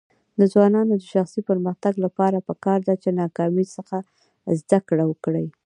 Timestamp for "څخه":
3.75-3.97